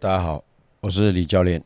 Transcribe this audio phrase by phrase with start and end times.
[0.00, 0.44] 大家好，
[0.78, 1.60] 我是李教练。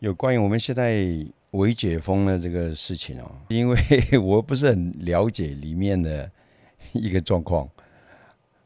[0.00, 1.06] 有关于我们现在
[1.52, 3.78] 微解封的这个事情哦， 因为
[4.20, 6.28] 我不是很了解里面的
[6.92, 7.68] 一个状况，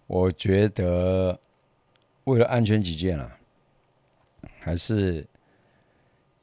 [0.06, 1.38] 我觉得
[2.24, 3.30] 为了安全起见啊，
[4.58, 5.26] 还是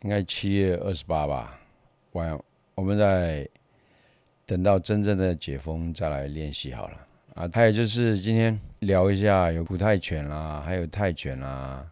[0.03, 1.59] 应该七月二十八吧，
[2.11, 2.39] 晚
[2.75, 3.49] 我们再
[4.45, 7.49] 等到真正的解封再来练习好了啊。
[7.51, 11.83] 还有就是今天聊一下有古泰拳啦，还有泰拳啦。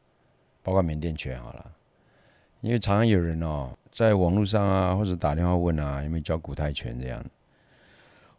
[0.64, 1.72] 包括缅甸拳好了，
[2.62, 7.24] 因为常常有人哦，在网络上啊，或者打电话问啊，有没有教古泰拳这样。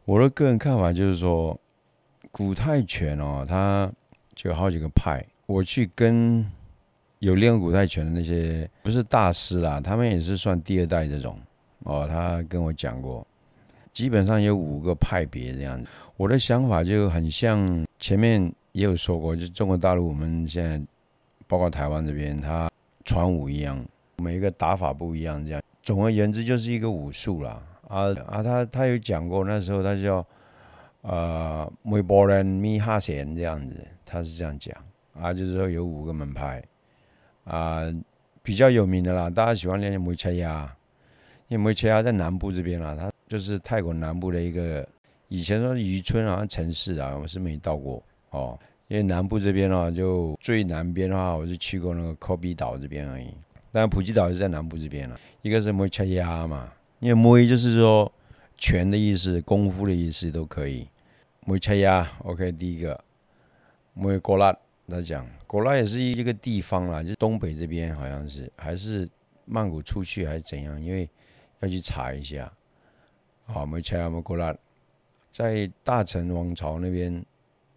[0.07, 1.59] 我的个人看法就是说，
[2.31, 3.93] 古泰拳哦，它
[4.35, 5.23] 就有好几个派。
[5.45, 6.51] 我去跟
[7.19, 11.39] 有练古泰拳的那些不是大师啦，他们也是算第二代这种
[11.81, 12.09] 哦。
[12.09, 13.27] 他跟我讲过，
[13.93, 15.87] 基本上有五个派别这样子。
[16.17, 20.81] 我的想法就很像前面也有说过，就中国大陆我们现在。
[21.47, 22.71] 包括台湾这边，他
[23.05, 23.85] 传武一样，
[24.17, 25.63] 每一个打法不一样，这样。
[25.83, 27.63] 总而言之，就是一个武术啦。
[27.89, 30.27] 啊啊，他他有讲过，那时候他叫
[31.03, 34.75] 呃，梅波人米哈贤这样子，他是这样讲
[35.21, 36.65] 啊，就是说有五个门派
[37.45, 37.83] 啊，
[38.43, 40.75] 比较有名的啦，大家喜欢练梅切亚，
[41.49, 44.89] 因为梅切亚在南部这边啦，它就是泰国南部的一个，
[45.29, 48.59] 以前说渔村好像城市啊，我是没到过哦。
[48.95, 53.27] 因为南部这边哦，就最南边的话，我是去过那个科比岛这边而已。
[53.73, 55.19] 但，普吉岛是在南部这边了。
[55.43, 58.13] 一个是摩切亚嘛，因为摩就是说
[58.57, 60.87] 拳的意思，功夫的意思都可以。
[61.45, 63.03] 摩切亚，OK，第一个
[63.95, 64.57] 摩果拉，
[64.87, 69.11] 他讲果拉也是一个地方啦，就东北这边好像是，还是
[69.45, 70.81] 曼谷出去还是怎样？
[70.81, 71.11] 因为
[71.59, 72.49] 要去查一下。
[73.47, 74.55] 好，摩切亚摩果拉，
[75.33, 77.27] 在大成王朝那边。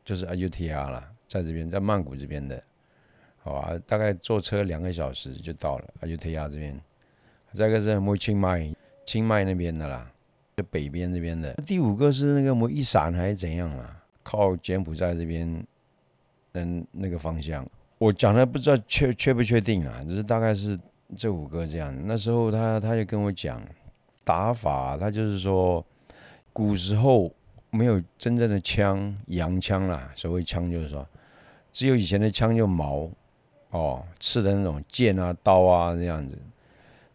[0.07, 2.63] 就是阿尤提亚了，在这边，在曼谷这边的，
[3.43, 6.79] 好吧，大概坐车两个小时就到了阿尤提亚这边。
[7.51, 8.73] 再一个是摩清迈，
[9.05, 10.09] 清迈那边的啦，
[10.55, 11.53] 就北边这边的。
[11.55, 14.01] 第五个是那个摩一闪还是怎样啦？
[14.23, 15.61] 靠柬埔寨这边，
[16.53, 17.69] 嗯，那个方向。
[17.97, 20.79] 我讲的不知道确确不确定啊，只是大概是
[21.17, 21.93] 这五个这样。
[22.07, 23.61] 那时候他他就跟我讲
[24.23, 25.85] 打法，他就是说
[26.53, 27.29] 古时候。
[27.69, 30.11] 没有真正的枪，洋枪啦。
[30.15, 31.07] 所谓枪就是说，
[31.71, 33.09] 只有以前的枪就矛，
[33.71, 36.37] 哦，刺的那种剑啊、刀啊这样子。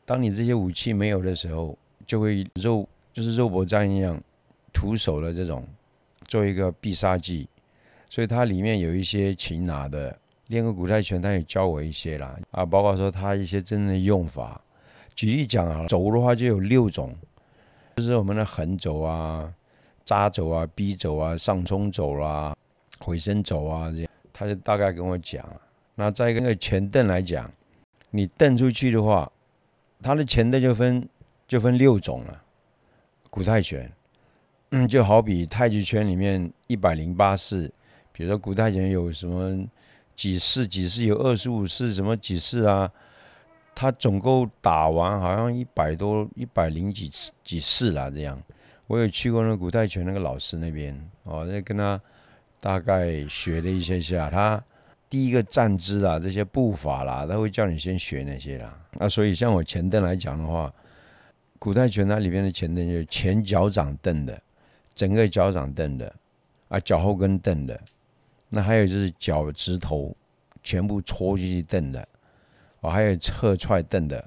[0.04, 1.76] 当你这些武器没有的时候，
[2.06, 4.20] 就会肉就是肉搏战一样，
[4.72, 5.66] 徒手的这种
[6.26, 7.48] 做一个必杀技。
[8.10, 10.14] 所以它里面有一些擒拿的，
[10.48, 14.60] 练个古泰拳，他也教我一些啦啊，包括说他一些真正的用法。
[15.14, 17.16] 举例讲啊，肘的话就有六种，
[17.96, 19.50] 就是我们的横肘啊。
[20.04, 22.56] 扎走啊，逼走啊，上冲走啦，
[22.98, 25.44] 回身走啊，这样他就大概跟我讲。
[25.94, 27.50] 那再一个前蹬来讲，
[28.10, 29.30] 你蹬出去的话，
[30.02, 31.08] 他的前蹬就分
[31.46, 32.42] 就分六种了。
[33.30, 33.90] 古泰拳，
[34.70, 37.72] 嗯，就好比太极拳里面一百零八式，
[38.12, 39.66] 比如说古泰拳有什么
[40.14, 42.90] 几式，几式有二十五式，什么几式啊？
[43.74, 47.10] 他总共打完好像一百多，一百零几
[47.42, 48.38] 几式啦，这样。
[48.92, 51.98] 我有去过那个古泰拳那个老师那边哦，那跟他
[52.60, 54.62] 大概学了一些下，他
[55.08, 58.78] 第一个站姿啊，这些步伐啦，他会叫你先学那些啦。
[58.98, 60.70] 那所以像我前蹬来讲的话，
[61.58, 64.38] 古泰拳它里面的前蹬就是前脚掌蹬的，
[64.94, 66.14] 整个脚掌蹬的
[66.68, 67.80] 啊，脚后跟蹬的，
[68.50, 70.14] 那还有就是脚趾头
[70.62, 72.06] 全部戳进去蹬的，
[72.80, 74.22] 哦，还有侧踹蹬的，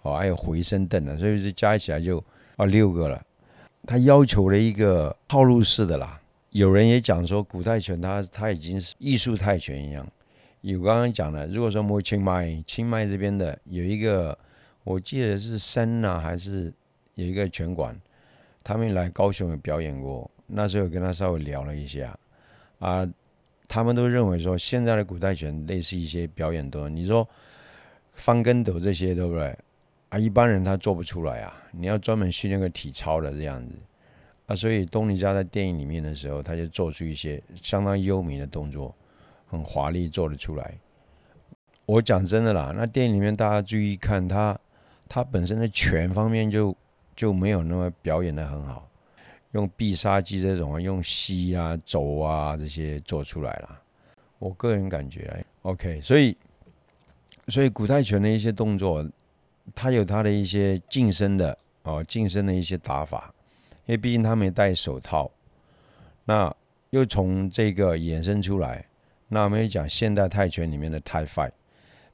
[0.00, 2.24] 哦，还有回身蹬的，所以这加起来就
[2.56, 3.22] 啊六个了。
[3.86, 6.20] 他要求了一个套路式的啦，
[6.50, 10.06] 有人也讲说古泰拳，它它已经是艺术泰拳一样。
[10.62, 14.36] 有刚刚讲的，如果说摸清迈，清迈这边的有一个，
[14.82, 16.72] 我记得是森呐，还是
[17.14, 17.96] 有一个拳馆，
[18.64, 22.18] 他们来高雄有表演过，那时候跟他稍微聊了一下，
[22.80, 23.08] 啊，
[23.68, 27.28] 他们都认为说现在的古泰拳类似一些表演多，你说
[28.14, 29.56] 翻跟斗这些，对不对？
[30.08, 31.52] 啊，一般人他做不出来啊！
[31.72, 33.74] 你要专门训练个体操的这样子
[34.46, 38.94] 啊，所以东尼加在电影里面的时候，他就做出一些相当优美的动作，
[39.48, 40.74] 很华丽做得出来。
[41.86, 44.56] 我讲真的啦，那电影里面大家注意看他，
[45.08, 46.74] 他本身的拳方面就
[47.16, 48.88] 就没有那么表演的很好，
[49.52, 53.82] 用必杀技这种啊，用膝啊、肘啊这些做出来了。
[54.38, 56.36] 我个人感觉，OK，所以
[57.48, 59.04] 所以古泰拳的一些动作。
[59.74, 63.32] 他有他的一些近身的哦，近身的一些打法，
[63.86, 65.30] 因为毕竟他没戴手套，
[66.24, 66.54] 那
[66.90, 68.86] 又从这个衍生出来，
[69.28, 71.50] 那我们又讲现代泰拳里面的泰 fight，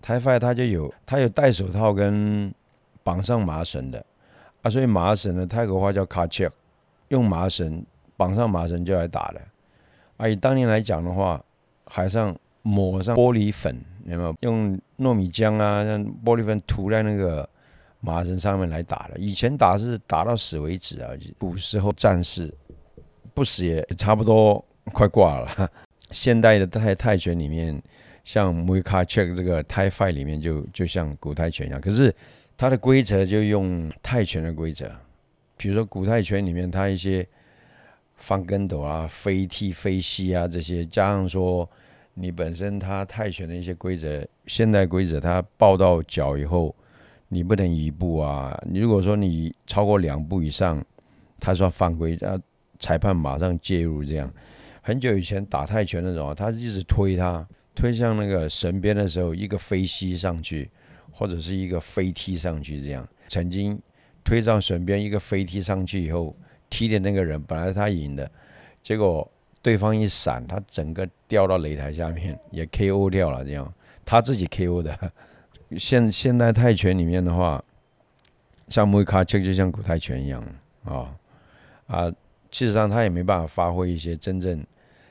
[0.00, 2.52] 泰 fight 它就有它有戴手套跟
[3.02, 4.04] 绑上麻绳的
[4.62, 6.50] 啊，所以麻绳呢，泰国话叫卡切，
[7.08, 7.84] 用麻绳
[8.16, 9.40] 绑上麻绳就来打的。
[10.16, 11.42] 啊，以当年来讲的话，
[11.86, 17.48] 海上抹上玻璃粉，有没有用糯米浆啊，让玻璃粉涂在那个
[18.00, 19.18] 麻绳上面来打的？
[19.18, 22.52] 以前打是打到死为止啊，古时候战士
[23.32, 25.70] 不死也差不多快挂了。
[26.10, 27.80] 现代的泰泰拳里面，
[28.24, 32.14] 像 Muay Thai 这个 Thai Fight 里面就就像古泰拳一样，可是
[32.56, 34.90] 它的规则就用泰拳的规则，
[35.56, 37.26] 比如说古泰拳里面它一些
[38.16, 41.68] 翻跟斗啊、飞踢、飞膝啊这些，加上说
[42.14, 46.74] 你本身他泰拳的一些规则，现代规则他抱到脚以后，
[47.28, 50.84] 你不能一步啊，你如果说你超过两步以上，
[51.38, 52.38] 他算犯规，啊，
[52.78, 54.32] 裁判马上介入这样。
[54.82, 60.70] 很久以前打泰拳那种，他一直推他推向那个绳边的时候，一个飞膝上去，
[61.10, 63.80] 或者是一个飞踢上去，这样曾经
[64.22, 66.36] 推上绳边一个飞踢上去以后，
[66.68, 68.30] 踢的那个人本来是他赢的，
[68.82, 69.30] 结果
[69.62, 73.72] 对方一闪，他整个掉到擂台下面， 也 KO 掉了，这样
[74.04, 75.12] 他自己 KO 的。
[75.78, 77.64] 现现代泰拳里面的话，
[78.68, 80.44] 像木卡切就像古泰拳一样
[80.84, 81.14] 啊
[81.86, 82.10] 啊，
[82.50, 84.62] 事实上他也没办法发挥一些真正。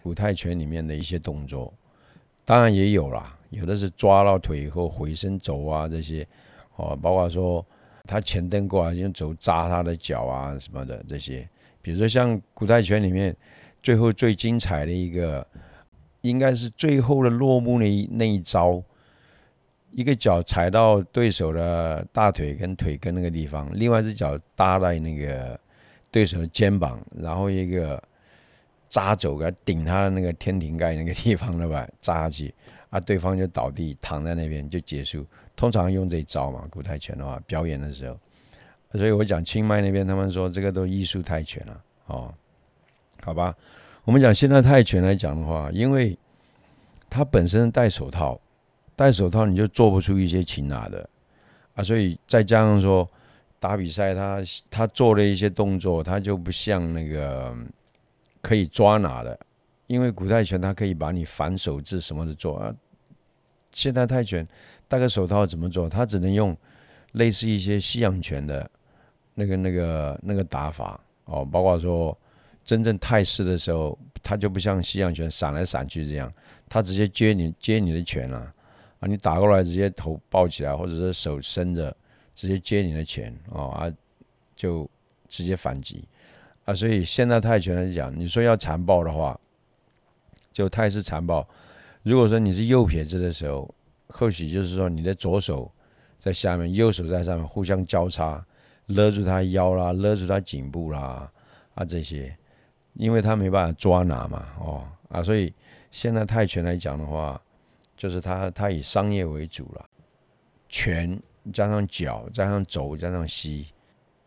[0.04, 1.72] 古泰拳里面的一些动作，
[2.44, 6.28] 当然也有啦，有的是抓到腿以后回身走啊，这些
[6.76, 7.64] 哦，包括说
[8.06, 11.48] 他前蹬过来用肘扎他的脚啊什么的这些，
[11.84, 13.36] 比如说像古泰拳里面
[13.82, 15.46] 最后最精彩的一个，
[16.22, 18.84] 应该是最后的落幕那一那一招，
[19.92, 25.60] 一个脚踩到对手的大腿跟腿根那个地方，另外一只脚搭在那个
[26.10, 28.02] 对手的肩膀，然后一个。
[28.92, 32.54] 扎走个顶他的那个天庭盖那个地方了吧，扎下去
[32.90, 35.26] 啊，对方就倒地躺在那边就结束。
[35.56, 38.20] 通常用这一招嘛，古泰拳的话，表演的时候。
[38.92, 42.34] 所以我讲清迈那边，他们说这个都艺术泰拳了哦。
[43.24, 43.56] 好吧，
[44.04, 46.18] 我们讲现在泰拳来讲的话，因为
[47.10, 48.40] 他本身戴手套，
[48.96, 51.08] 戴手套你就做不出一些擒拿的
[51.76, 53.10] 啊，所以再加上说
[53.60, 57.56] 打比赛，他他做的一些动作，他就不像那个。
[58.44, 59.40] 可以抓拿的，
[59.86, 62.74] 因为古泰拳它可以把你反手制什么的做啊。
[63.72, 64.46] 现代泰拳
[64.88, 65.88] 戴个手套怎么做？
[65.88, 66.58] 他只能用
[67.12, 68.68] 类似一些西洋拳的
[69.36, 71.46] 那个、那个、那个打法哦。
[71.46, 72.18] 包括说
[72.64, 76.32] 真正泰式的时候，它就不像西洋拳闪来闪去这样，
[76.70, 78.54] 它直接接你接你的拳啊
[79.00, 79.08] 啊！
[79.08, 81.96] 你打过来直接头抱起来，或者是手伸着
[82.36, 83.92] 直接接你的拳哦啊，
[84.56, 84.90] 就
[85.28, 86.08] 直接反击。
[86.66, 89.38] 啊，所以现在泰拳来讲，你说要残暴的话，
[90.54, 91.48] 就泰式残暴。
[92.04, 93.74] 如果说你是右撇子的时候，
[94.08, 95.72] 或许就是说你的左手
[96.20, 98.46] 在下面，右手在上面，互相交叉
[98.86, 101.32] 勒住他腰啦，勒住他颈部啦，
[101.74, 102.36] 啊这些，
[102.94, 105.54] 因为他没办法抓拿嘛，哦啊，所以
[105.92, 107.42] 现在泰拳来讲的话，
[107.96, 109.86] 就是他他以商业为主了，
[110.70, 111.20] 拳
[111.54, 113.68] 加上脚加上肘加上膝，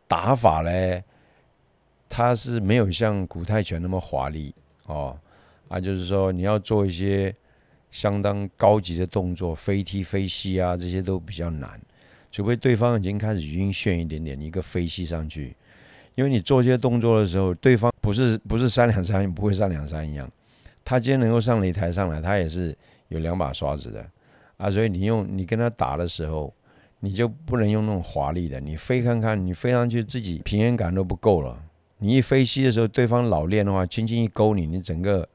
[0.07, 1.03] 打法呢。
[2.07, 5.19] 它是没有像古泰拳那么华丽哦，
[5.67, 7.35] 啊，就是说你要做一些
[7.91, 11.81] 相当高级的动作，飞踢、飞膝啊，这些都比较难。
[12.31, 15.57] 除非对方已经开始晕眩一点点，一个飞膝上去，
[16.15, 20.31] 因为你做这些动作的时候，对方不是不是三两三，不会三两三一样。
[20.85, 22.77] 他今天能够上擂台上来，他也是
[23.09, 24.05] 有两把刷子的
[24.57, 26.53] 啊，所以你用你跟他打的时候，
[27.01, 31.59] 你就不能用那种华丽的，你飞看看，你飞上去自己平衡感都不够了。
[31.99, 35.27] 你一飞膝的时候，对方老练的话，轻轻一勾你，你整个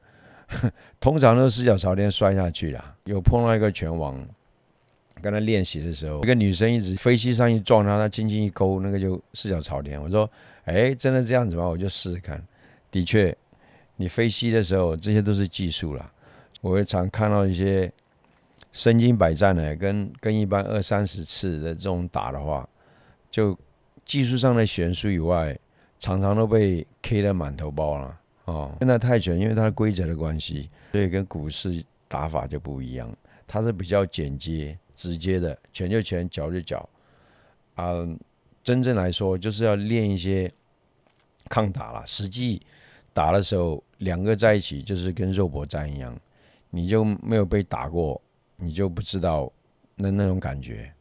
[1.00, 2.94] 通常都四脚朝天摔下去了。
[3.04, 4.24] 有碰到一个拳王，
[5.20, 10.00] 跟他练习的时候，一个女生一直飞膝上去撞他，他轻轻一勾，那个就四脚朝天。
[10.00, 10.30] 我说
[10.72, 12.42] ：“哎，真的这样子吗？”我就试试看。
[12.90, 13.36] 的确，
[13.96, 16.12] 你飞膝的时候，这些都是技术了。
[16.60, 17.92] 我会常看到一些
[18.72, 22.68] 身经百战的，跟跟一般二三十次的这种打的话，
[23.30, 23.58] 就
[24.04, 25.58] 技术上的悬殊以外。
[26.02, 28.74] 常常都被 K 的满头包了哦。
[28.78, 33.14] 现在泰拳因为它的规则的关系，所以跟股市打法就不一样。
[33.46, 36.88] 它是比较简洁、直接的，拳就拳，脚就脚。
[37.74, 37.92] 啊，
[38.64, 40.50] 真正来说就是要练一些
[41.48, 42.04] 抗打了。
[42.06, 42.60] 实际
[43.12, 46.16] 打的时候，两个在一起就是跟肉搏战一样，
[46.70, 48.20] 你就没有被打过，
[48.56, 49.52] 你就不知道
[49.96, 50.92] 那那种感觉。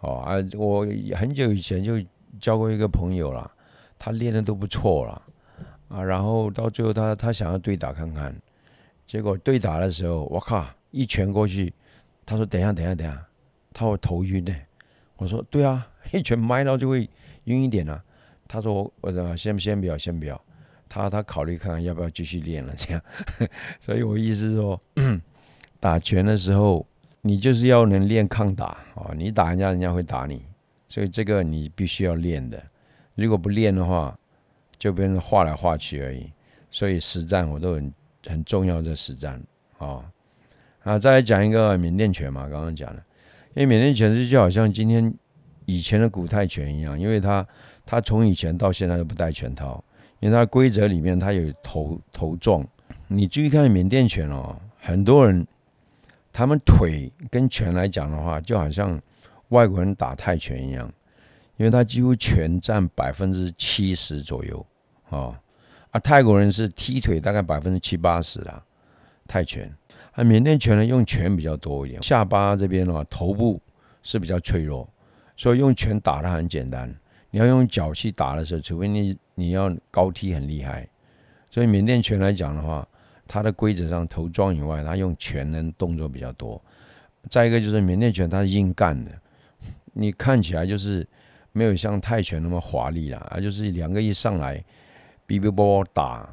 [0.00, 1.94] 哦啊，我很久以前就
[2.38, 3.50] 交过一个朋友了。
[3.98, 5.22] 他练的都不错了
[5.88, 8.34] 啊，然后到最后他他想要对打看看，
[9.06, 11.72] 结果对打的时候，我靠，一拳过去，
[12.26, 13.26] 他说等一下等一下等一下，
[13.72, 14.54] 他会头晕呢。
[15.16, 17.08] 我说对啊，一拳埋到就会
[17.44, 18.04] 晕一点啊。
[18.48, 20.40] 他说我怎么先先不要先不要，
[20.88, 23.02] 他他考虑看看要不要继续练了这样。
[23.80, 24.80] 所以我意思说，
[25.80, 26.86] 打拳的时候
[27.22, 30.42] 你就是要能练抗打哦，你打人家人家会打你，
[30.88, 32.62] 所以这个你必须要练的。
[33.14, 34.16] 如果不练的话，
[34.78, 36.30] 就变成画来画去而已。
[36.70, 37.94] 所以实战我都很
[38.26, 39.42] 很重要，这实战
[39.78, 40.04] 啊。
[40.82, 43.02] 啊，再来讲一个缅甸拳嘛，刚刚讲的，
[43.54, 45.12] 因为缅甸拳是就好像今天
[45.64, 47.44] 以前的古泰拳一样，因为它
[47.86, 49.82] 他从以前到现在都不戴拳套，
[50.20, 52.66] 因为他规则里面他有头头撞。
[53.06, 55.46] 你注意看缅甸拳哦，很多人
[56.32, 59.00] 他们腿跟拳来讲的话，就好像
[59.50, 60.92] 外国人打泰拳一样，
[61.56, 64.66] 因为他几乎拳占百分之七十左右
[65.10, 65.34] 哦，
[65.92, 68.62] 啊，泰国人是踢腿大概百分之七八十啦，
[69.28, 69.72] 泰拳。
[70.12, 73.60] 啊，缅甸拳呢用拳比较多一点，下巴这边的话头部
[74.02, 74.88] 是比较脆弱，
[75.36, 76.92] 所以用拳打的很简单。
[77.36, 80.88] 你要用脚去打的时候，除非你你要高踢很厉害。
[81.50, 82.88] 所以缅甸拳来讲的话，
[83.28, 86.58] 它的规则上头撞以外，它用拳能动作比较多。
[87.28, 89.10] 再一个就是缅甸拳它是硬干的，
[89.92, 91.06] 你看起来就是
[91.52, 94.56] 没有像泰拳那么华丽啦，而就是两个一上来，
[95.28, 96.26] 哔哔啵啵打。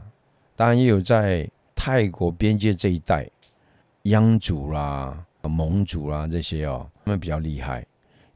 [0.55, 1.45] 当然也有在
[1.75, 3.29] 泰国边界这一带。
[4.03, 7.85] 央族啦、蒙族啦这些哦，他们比较厉害，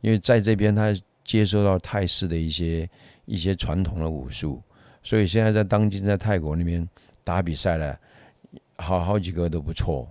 [0.02, 0.94] 因为在这边他
[1.28, 2.90] 接受到泰式的一些
[3.26, 4.60] 一些传统的武术，
[5.04, 6.88] 所以现在在当今在泰国那边
[7.24, 8.00] 打比赛的，
[8.78, 10.10] 好好几个都不错。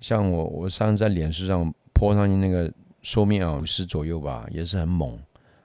[0.00, 2.70] 像我我上次在脸书上泼上去那个
[3.02, 5.18] 说明啊，五十左右吧，也是很猛。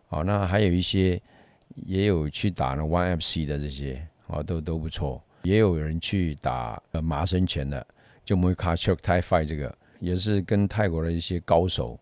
[0.08, 1.22] 哦，那还有一些
[1.86, 5.22] 也有去打那 One FC 的这些，哦都都不错。
[5.44, 7.86] 也有人去打呃麻生拳的。
[8.24, 12.00] 就摩卡丘泰 fight 这个也是跟泰国的一些高手，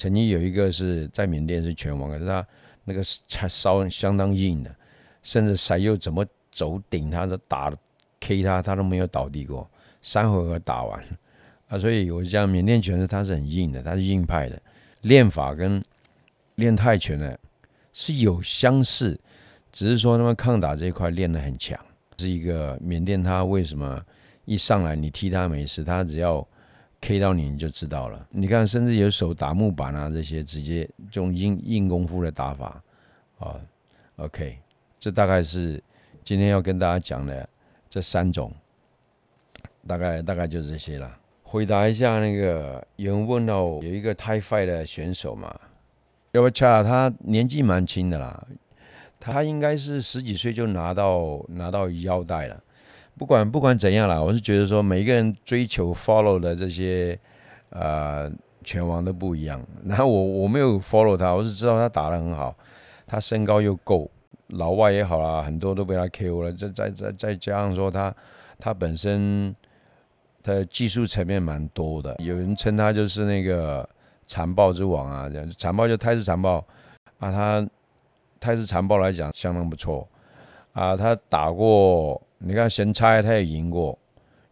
[0.00, 2.46] 曾经有一个是在缅甸是拳王，可是他
[2.84, 4.74] 那个才稍相当硬的，
[5.22, 7.70] 甚至谁又怎么走顶他都打
[8.18, 11.04] K 他，他都没有倒地过，三回合打完
[11.68, 14.58] 啊，所以我讲缅甸拳是他是很硬的，他是硬派的，
[15.02, 15.84] 练法跟
[16.54, 17.36] 练泰拳呢
[17.92, 19.20] 是有相似，
[19.70, 21.78] 只是说他们抗打这一块练得很强，
[22.16, 24.02] 是一个缅甸他为什么？
[24.46, 26.44] 一上来你踢他没事，他只要
[27.00, 28.26] K 到你你就知道了。
[28.30, 32.82] 你看，甚至有手打木板啊，这些直接这种硬硬功夫的打法
[33.38, 33.58] 啊。
[34.16, 34.58] OK，
[34.98, 35.82] 这大概是
[36.22, 37.48] 今天要跟大家讲的
[37.88, 38.52] 这三种，
[39.86, 41.18] 大概大概就这些了。
[41.42, 45.58] 回答一下那个有人问到有一个 Thai Fight 的选手嘛，
[46.32, 48.46] 要不恰他年纪蛮轻的啦，
[49.18, 52.62] 他应该是十几岁就拿到拿到腰带了。
[53.20, 57.20] 不管不管怎样啦，我是觉得说每一个人追求 follow 的这些
[57.68, 58.32] 呃
[58.64, 59.62] 拳王都不一样。
[59.84, 62.56] 然后我我没有 follow 他，我是知道他打得很好，
[63.06, 64.10] 他身高又够，
[64.46, 66.50] 老外也好啦，很多都被他 KO 了。
[66.50, 68.14] 再再再再加上说他
[68.58, 69.54] 他本身
[70.42, 73.86] 的技术层面蛮多的，有人称他就是那个
[74.26, 76.56] 残暴之王啊，这样残暴就泰式残暴
[77.18, 77.68] 啊，他
[78.40, 80.08] 泰式残暴来讲相当不错
[80.72, 82.18] 啊，他打过。
[82.42, 83.98] 你看神差他也赢过，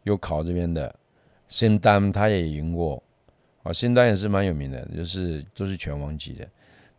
[0.03, 0.95] 有考这边的，
[1.49, 3.03] 新丹他也赢过，
[3.63, 6.47] 啊，新丹也是蛮有名的，就是都是拳王级的。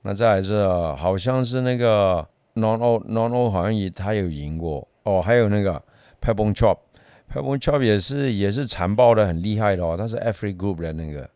[0.01, 0.67] 那再来是
[0.97, 5.79] 好像是那个 Non O Non O 好像也他有赢过哦，还有那个
[6.19, 6.79] p e b o n Chop
[7.27, 11.29] p e b o n Chop 也是也是残暴的很厉害的哦，他是 Every Group 的那个，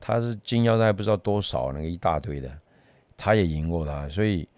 [0.00, 2.50] 他是金腰带不知道多少那个一大堆的，
[3.18, 4.48] 他也赢过他，所以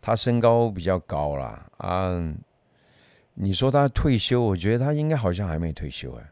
[0.00, 2.34] 他身高比较高啦，啊。
[3.42, 6.30] 你说他退休，我觉得他应该好像还没退休哎，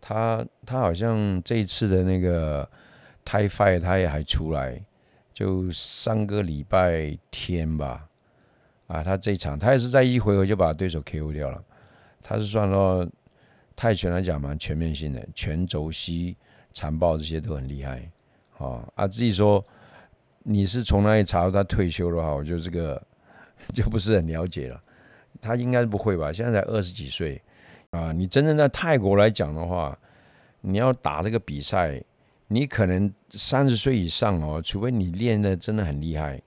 [0.00, 2.68] 他他好像这一次的那个
[3.24, 4.84] Thai Fight 他也还出来，
[5.32, 8.08] 就上个礼拜天吧，
[8.88, 11.62] 啊，他这场他也是在一回合就把对手 KO 掉了，
[12.20, 13.08] 他是算说
[13.76, 16.36] 泰拳来讲蛮全面性的，拳肘膝
[16.74, 18.10] 残暴这些都很厉害，
[18.58, 19.64] 哦啊，自己说
[20.42, 23.00] 你是从哪里查到他退休的话，我觉得这个
[23.72, 24.82] 就不是很了解了。
[25.40, 26.32] 他应该不会吧？
[26.32, 27.40] 现在才二十几岁
[27.90, 28.12] 啊！
[28.12, 29.98] 你真正在泰国来讲的话，
[30.60, 32.02] 你要打这个比赛，
[32.48, 36.40] 你可能三十岁以上哦，除非你练的真的很厉害。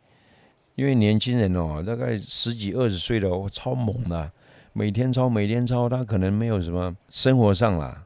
[0.76, 4.32] 因为年轻人哦，大概十几二十岁的哦超猛的，
[4.74, 8.06] 每天操每天操，他可能没有什么生活上啦。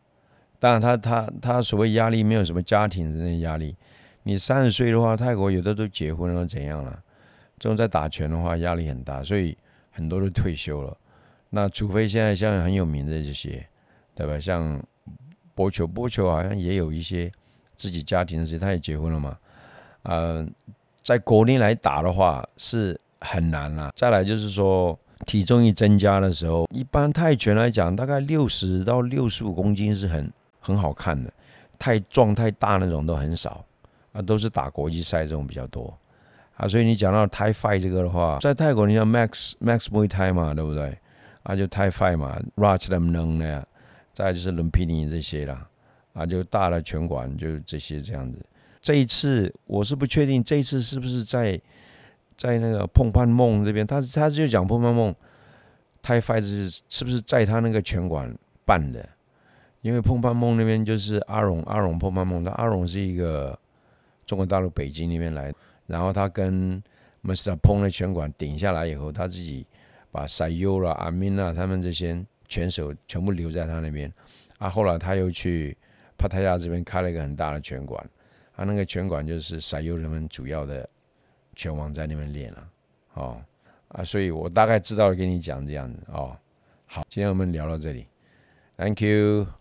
[0.60, 3.76] 当然，他他他所谓压力没有什么家庭的压力。
[4.24, 7.00] 你三十岁的话，泰国有的都结婚了怎样了？
[7.58, 9.58] 这种在打拳的话，压力很大，所以。
[10.00, 10.98] 很多都退休了，
[11.50, 13.68] 那除非现在像很有名的这些，
[14.16, 14.40] 对吧？
[14.40, 14.82] 像
[15.54, 17.30] 波球，波球好像也有一些
[17.76, 19.38] 自己家庭的事，他也结婚了嘛。
[20.04, 20.48] 呃，
[21.04, 23.92] 在国内来打的话是很难啦。
[23.94, 31.30] 再来就是说，体重一增加的时候，一般泰拳来讲，大概六十到六十五公斤是很很好看的，
[31.78, 33.66] 太壮太大那种都很少
[34.14, 35.94] 啊，都是打国际赛这种比较多
[36.60, 36.68] 啊。
[36.68, 40.96] 所以你讲到泰 fight 这个的话，在泰国你像 Max Max Muay Thai 嘛，对不对？
[41.42, 43.68] 啊，就泰 fight 嘛，Rach 他们能的，
[44.14, 45.68] 再就是伦皮尼这些啦，
[46.14, 48.38] 啊，就大的拳馆就这些这样子。
[48.82, 51.60] 这一次我是不确定，这一次是不是在
[52.38, 53.88] 在那个碰碰梦这边？
[53.88, 55.16] 他他就讲碰碰梦，
[56.02, 58.34] 泰 fight 是是不是在他那个拳馆
[58.66, 59.08] 办的？
[59.82, 63.58] 因为碰碰梦那边就是阿荣阿荣碰碰梦，他阿荣是一个
[64.26, 65.54] 中国大陆北京那边来，
[65.90, 66.82] 然后他跟
[67.24, 67.56] Mr.
[67.56, 69.66] 碰的拳馆顶下来以后，他自己
[70.12, 74.14] 把塞优啦、阿明啊他们这些拳手全部留在他那边，
[74.60, 75.76] 啊，后来他又去
[76.16, 78.08] 帕泰亚这边开了一个很大的拳馆。
[78.56, 80.88] 他那个拳馆就是塞优人们主要的
[81.56, 82.70] 拳王在那边练了，
[83.16, 83.42] 哦
[83.88, 86.38] 啊，所以我大概知道跟你讲这样子哦。
[86.86, 88.06] 好，今天我们聊到这里
[88.78, 89.59] ，Thank you。